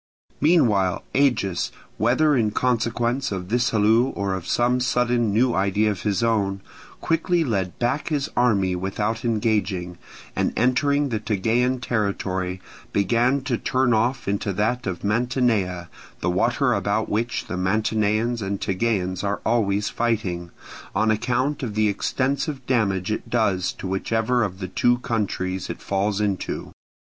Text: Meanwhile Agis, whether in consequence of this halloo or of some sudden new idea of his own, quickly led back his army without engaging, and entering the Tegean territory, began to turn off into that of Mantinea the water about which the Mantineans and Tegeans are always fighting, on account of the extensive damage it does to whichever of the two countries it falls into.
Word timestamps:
Meanwhile 0.41 1.03
Agis, 1.13 1.71
whether 1.99 2.35
in 2.35 2.49
consequence 2.49 3.31
of 3.31 3.49
this 3.49 3.69
halloo 3.69 4.05
or 4.15 4.33
of 4.33 4.47
some 4.47 4.79
sudden 4.79 5.31
new 5.31 5.53
idea 5.53 5.91
of 5.91 6.01
his 6.01 6.23
own, 6.23 6.61
quickly 7.01 7.43
led 7.43 7.77
back 7.77 8.07
his 8.07 8.27
army 8.35 8.75
without 8.75 9.23
engaging, 9.23 9.99
and 10.35 10.53
entering 10.57 11.09
the 11.09 11.19
Tegean 11.19 11.79
territory, 11.81 12.59
began 12.91 13.41
to 13.41 13.59
turn 13.59 13.93
off 13.93 14.27
into 14.27 14.51
that 14.53 14.87
of 14.87 15.03
Mantinea 15.03 15.87
the 16.19 16.31
water 16.31 16.73
about 16.73 17.07
which 17.07 17.45
the 17.45 17.53
Mantineans 17.55 18.41
and 18.41 18.59
Tegeans 18.59 19.23
are 19.23 19.39
always 19.45 19.89
fighting, 19.89 20.49
on 20.95 21.11
account 21.11 21.61
of 21.61 21.75
the 21.75 21.89
extensive 21.89 22.65
damage 22.65 23.11
it 23.11 23.29
does 23.29 23.71
to 23.73 23.85
whichever 23.85 24.41
of 24.41 24.57
the 24.57 24.67
two 24.67 24.97
countries 24.97 25.69
it 25.69 25.79
falls 25.79 26.19
into. 26.19 26.71